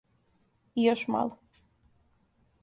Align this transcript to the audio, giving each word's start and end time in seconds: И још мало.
И 0.81 0.85
још 0.85 1.03
мало. 1.17 1.37